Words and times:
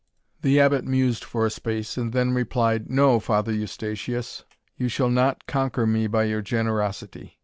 The 0.41 0.59
Abbot 0.59 0.83
mused 0.83 1.23
for 1.23 1.45
a 1.45 1.51
space, 1.51 1.95
and 1.95 2.11
then 2.11 2.31
replied, 2.33 2.89
"No, 2.89 3.19
Father 3.19 3.51
Eustatius, 3.53 4.43
you 4.75 4.87
shall 4.89 5.11
not 5.11 5.45
conquer 5.45 5.85
me 5.85 6.07
by 6.07 6.23
your 6.23 6.41
generosity. 6.41 7.37